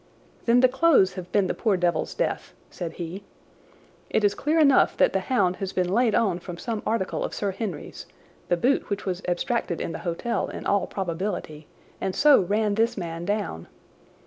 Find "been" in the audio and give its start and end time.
1.31-1.45, 5.73-5.89